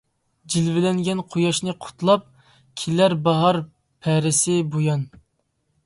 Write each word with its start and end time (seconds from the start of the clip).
جىلۋىلەنگەن 0.53 1.21
قۇياشنى 1.35 1.75
قۇتلاپ، 1.85 2.25
كېلەر 2.83 3.17
باھار 3.29 3.63
پەرىسى 4.07 4.61
بۇيان. 4.75 5.11